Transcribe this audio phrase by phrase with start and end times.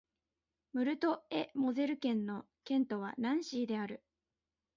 [0.73, 4.03] ムルト＝エ＝モゼル県の県都はナンシーである